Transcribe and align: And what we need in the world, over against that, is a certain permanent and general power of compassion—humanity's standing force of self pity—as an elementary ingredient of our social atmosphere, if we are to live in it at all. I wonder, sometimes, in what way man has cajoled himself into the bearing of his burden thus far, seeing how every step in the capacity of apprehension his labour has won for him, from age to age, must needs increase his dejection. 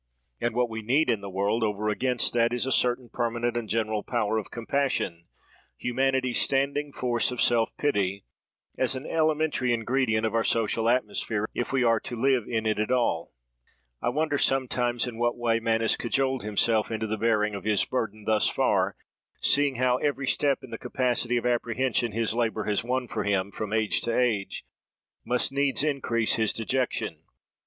And 0.39 0.55
what 0.55 0.67
we 0.67 0.81
need 0.81 1.11
in 1.11 1.21
the 1.21 1.29
world, 1.29 1.61
over 1.61 1.87
against 1.87 2.33
that, 2.33 2.51
is 2.51 2.65
a 2.65 2.71
certain 2.71 3.07
permanent 3.07 3.55
and 3.55 3.69
general 3.69 4.01
power 4.01 4.39
of 4.39 4.49
compassion—humanity's 4.49 6.41
standing 6.41 6.91
force 6.91 7.29
of 7.31 7.39
self 7.39 7.77
pity—as 7.77 8.95
an 8.95 9.05
elementary 9.05 9.71
ingredient 9.71 10.25
of 10.25 10.33
our 10.33 10.43
social 10.43 10.89
atmosphere, 10.89 11.45
if 11.53 11.71
we 11.71 11.83
are 11.83 11.99
to 11.99 12.15
live 12.15 12.45
in 12.47 12.65
it 12.65 12.79
at 12.79 12.89
all. 12.89 13.31
I 14.01 14.09
wonder, 14.09 14.39
sometimes, 14.39 15.05
in 15.05 15.19
what 15.19 15.37
way 15.37 15.59
man 15.59 15.81
has 15.81 15.95
cajoled 15.95 16.41
himself 16.41 16.89
into 16.89 17.05
the 17.05 17.15
bearing 17.19 17.53
of 17.53 17.63
his 17.63 17.85
burden 17.85 18.23
thus 18.25 18.49
far, 18.49 18.95
seeing 19.39 19.75
how 19.75 19.97
every 19.97 20.25
step 20.25 20.63
in 20.63 20.71
the 20.71 20.79
capacity 20.79 21.37
of 21.37 21.45
apprehension 21.45 22.11
his 22.11 22.33
labour 22.33 22.63
has 22.63 22.83
won 22.83 23.07
for 23.07 23.23
him, 23.23 23.51
from 23.51 23.71
age 23.71 24.01
to 24.01 24.19
age, 24.19 24.65
must 25.23 25.51
needs 25.51 25.83
increase 25.83 26.37
his 26.37 26.51
dejection. 26.51 27.21